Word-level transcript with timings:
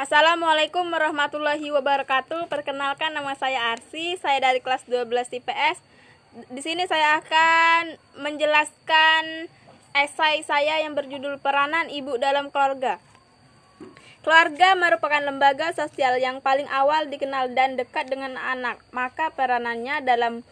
Assalamualaikum 0.00 0.88
warahmatullahi 0.88 1.68
wabarakatuh. 1.76 2.48
Perkenalkan 2.48 3.12
nama 3.12 3.36
saya 3.36 3.76
Arsi, 3.76 4.16
saya 4.16 4.40
dari 4.40 4.64
kelas 4.64 4.88
12 4.88 5.04
IPS. 5.28 5.76
Di 6.48 6.64
sini 6.64 6.88
saya 6.88 7.20
akan 7.20 8.00
menjelaskan 8.24 9.52
esai 9.92 10.40
saya 10.48 10.80
yang 10.80 10.96
berjudul 10.96 11.36
Peranan 11.44 11.92
Ibu 11.92 12.16
dalam 12.16 12.48
Keluarga. 12.48 12.96
Keluarga 14.24 14.72
merupakan 14.72 15.20
lembaga 15.20 15.76
sosial 15.76 16.16
yang 16.16 16.40
paling 16.40 16.64
awal 16.72 17.04
dikenal 17.12 17.52
dan 17.52 17.76
dekat 17.76 18.08
dengan 18.08 18.40
anak, 18.40 18.80
maka 18.96 19.28
peranannya 19.36 20.00
dalam 20.00 20.48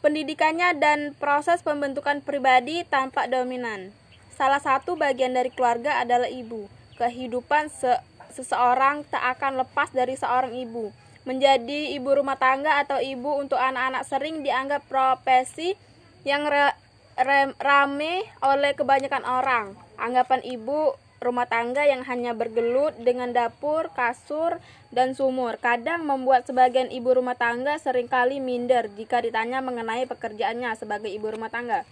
pendidikannya 0.00 0.80
dan 0.80 1.12
proses 1.20 1.60
pembentukan 1.60 2.24
pribadi 2.24 2.88
tampak 2.88 3.28
dominan. 3.28 3.92
Salah 4.32 4.64
satu 4.64 4.96
bagian 4.96 5.36
dari 5.36 5.52
keluarga 5.52 6.00
adalah 6.00 6.32
ibu. 6.32 6.72
Kehidupan 6.96 7.68
se 7.68 8.00
seseorang 8.32 9.06
tak 9.08 9.38
akan 9.38 9.66
lepas 9.66 9.90
dari 9.94 10.14
seorang 10.16 10.54
ibu. 10.54 10.90
Menjadi 11.28 11.94
ibu 11.94 12.10
rumah 12.16 12.40
tangga 12.40 12.80
atau 12.80 12.98
ibu 12.98 13.36
untuk 13.36 13.60
anak-anak 13.60 14.08
sering 14.08 14.40
dianggap 14.40 14.86
profesi 14.88 15.76
yang 16.24 16.48
re, 16.48 16.72
re, 17.20 17.52
rame 17.60 18.24
oleh 18.40 18.72
kebanyakan 18.72 19.24
orang. 19.28 19.76
Anggapan 20.00 20.40
ibu 20.44 20.96
rumah 21.20 21.44
tangga 21.44 21.84
yang 21.84 22.00
hanya 22.08 22.32
bergelut 22.32 22.96
dengan 22.96 23.36
dapur, 23.36 23.92
kasur, 23.92 24.56
dan 24.88 25.12
sumur. 25.12 25.60
Kadang 25.60 26.08
membuat 26.08 26.48
sebagian 26.48 26.88
ibu 26.88 27.12
rumah 27.12 27.36
tangga 27.36 27.76
sering 27.76 28.08
kali 28.08 28.40
minder 28.40 28.88
jika 28.96 29.20
ditanya 29.20 29.60
mengenai 29.60 30.08
pekerjaannya 30.08 30.72
sebagai 30.80 31.12
ibu 31.12 31.28
rumah 31.28 31.52
tangga. 31.52 31.84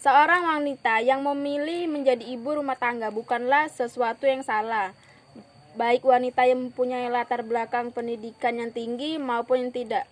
Seorang 0.00 0.48
wanita 0.48 1.04
yang 1.04 1.20
memilih 1.20 1.84
menjadi 1.88 2.24
ibu 2.24 2.56
rumah 2.56 2.76
tangga 2.76 3.12
bukanlah 3.12 3.68
sesuatu 3.68 4.24
yang 4.24 4.40
salah 4.40 4.96
baik 5.80 6.04
wanita 6.04 6.44
yang 6.44 6.68
mempunyai 6.68 7.08
latar 7.08 7.40
belakang 7.40 7.88
pendidikan 7.88 8.60
yang 8.60 8.68
tinggi 8.68 9.16
maupun 9.16 9.64
yang 9.64 9.72
tidak. 9.72 10.04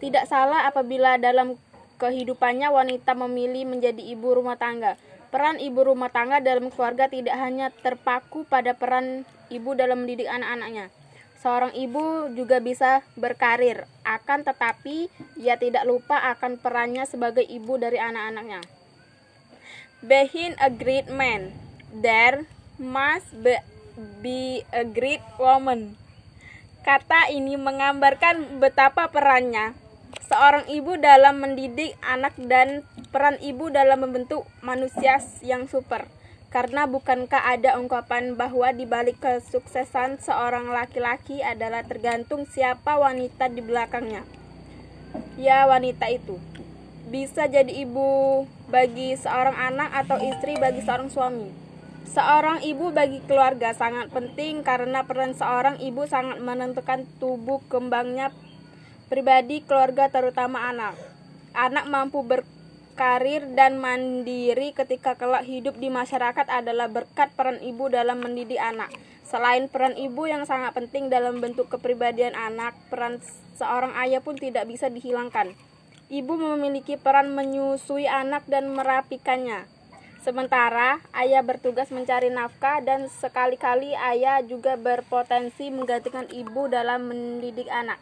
Tidak 0.00 0.24
salah 0.24 0.64
apabila 0.64 1.20
dalam 1.20 1.60
kehidupannya 2.00 2.72
wanita 2.72 3.12
memilih 3.12 3.68
menjadi 3.68 4.00
ibu 4.00 4.32
rumah 4.32 4.56
tangga. 4.56 4.96
Peran 5.28 5.60
ibu 5.60 5.84
rumah 5.84 6.08
tangga 6.08 6.40
dalam 6.40 6.72
keluarga 6.72 7.12
tidak 7.12 7.36
hanya 7.36 7.68
terpaku 7.84 8.48
pada 8.48 8.72
peran 8.72 9.28
ibu 9.52 9.76
dalam 9.76 10.08
mendidik 10.08 10.32
anak-anaknya. 10.32 10.88
Seorang 11.44 11.76
ibu 11.76 12.32
juga 12.32 12.62
bisa 12.64 13.04
berkarir, 13.18 13.84
akan 14.08 14.48
tetapi 14.48 15.12
ia 15.36 15.60
tidak 15.60 15.84
lupa 15.84 16.20
akan 16.32 16.56
perannya 16.56 17.04
sebagai 17.04 17.44
ibu 17.44 17.76
dari 17.76 18.00
anak-anaknya. 18.00 18.64
Behind 20.00 20.56
a 20.62 20.70
great 20.70 21.10
man, 21.10 21.52
there 21.90 22.46
must 22.78 23.28
be 23.42 23.58
be 23.96 24.64
a 24.72 24.84
great 24.86 25.22
woman. 25.36 25.96
Kata 26.82 27.30
ini 27.30 27.54
menggambarkan 27.54 28.58
betapa 28.58 29.06
perannya 29.12 29.78
seorang 30.26 30.66
ibu 30.72 30.96
dalam 30.96 31.44
mendidik 31.44 31.94
anak 32.02 32.32
dan 32.40 32.82
peran 33.12 33.36
ibu 33.38 33.68
dalam 33.68 34.02
membentuk 34.02 34.48
manusia 34.64 35.20
yang 35.44 35.68
super. 35.68 36.08
Karena 36.52 36.84
bukankah 36.84 37.48
ada 37.48 37.80
ungkapan 37.80 38.36
bahwa 38.36 38.76
di 38.76 38.84
balik 38.84 39.24
kesuksesan 39.24 40.20
seorang 40.20 40.68
laki-laki 40.68 41.40
adalah 41.40 41.80
tergantung 41.80 42.44
siapa 42.44 43.00
wanita 43.00 43.48
di 43.48 43.64
belakangnya. 43.64 44.24
Ya, 45.40 45.64
wanita 45.64 46.12
itu 46.12 46.36
bisa 47.12 47.44
jadi 47.44 47.68
ibu 47.68 48.44
bagi 48.72 49.12
seorang 49.20 49.52
anak 49.52 49.92
atau 50.04 50.16
istri 50.20 50.56
bagi 50.56 50.80
seorang 50.80 51.12
suami. 51.12 51.71
Seorang 52.08 52.66
ibu 52.66 52.90
bagi 52.90 53.22
keluarga 53.22 53.70
sangat 53.72 54.10
penting 54.10 54.66
karena 54.66 55.06
peran 55.06 55.38
seorang 55.38 55.78
ibu 55.78 56.02
sangat 56.10 56.42
menentukan 56.42 57.06
tubuh 57.22 57.62
kembangnya 57.70 58.34
pribadi 59.06 59.62
keluarga 59.62 60.08
terutama 60.08 60.72
anak. 60.72 60.98
Anak 61.52 61.84
mampu 61.84 62.24
berkarir 62.24 63.44
dan 63.52 63.76
mandiri 63.76 64.72
ketika 64.72 65.14
kelak 65.14 65.44
hidup 65.44 65.76
di 65.76 65.92
masyarakat 65.92 66.48
adalah 66.48 66.88
berkat 66.88 67.28
peran 67.36 67.60
ibu 67.60 67.92
dalam 67.92 68.24
mendidik 68.24 68.58
anak. 68.58 68.88
Selain 69.28 69.68
peran 69.68 69.96
ibu 69.96 70.24
yang 70.28 70.48
sangat 70.48 70.72
penting 70.72 71.12
dalam 71.12 71.40
bentuk 71.40 71.68
kepribadian 71.68 72.32
anak, 72.32 72.76
peran 72.88 73.20
seorang 73.56 73.92
ayah 74.00 74.20
pun 74.20 74.36
tidak 74.36 74.64
bisa 74.64 74.88
dihilangkan. 74.88 75.52
Ibu 76.12 76.36
memiliki 76.36 77.00
peran 77.00 77.32
menyusui 77.32 78.04
anak 78.04 78.44
dan 78.48 78.72
merapikannya. 78.72 79.64
Sementara 80.22 81.02
ayah 81.18 81.42
bertugas 81.42 81.90
mencari 81.90 82.30
nafkah 82.30 82.78
dan 82.78 83.10
sekali-kali 83.10 83.90
ayah 83.98 84.38
juga 84.46 84.78
berpotensi 84.78 85.66
menggantikan 85.74 86.30
ibu 86.30 86.70
dalam 86.70 87.10
mendidik 87.10 87.66
anak. 87.66 87.98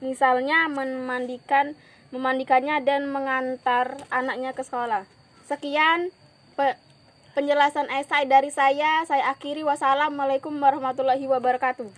Misalnya 0.00 0.64
memandikan 0.72 1.76
memandikannya 2.08 2.80
dan 2.88 3.12
mengantar 3.12 4.00
anaknya 4.08 4.56
ke 4.56 4.64
sekolah. 4.64 5.04
Sekian 5.44 6.08
pe 6.56 6.80
penjelasan 7.36 7.92
esai 7.92 8.24
dari 8.24 8.48
saya. 8.48 9.04
Saya 9.04 9.28
akhiri 9.28 9.60
wassalamualaikum 9.60 10.56
warahmatullahi 10.56 11.28
wabarakatuh. 11.28 11.92